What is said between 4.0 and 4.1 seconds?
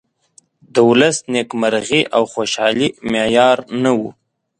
ؤ.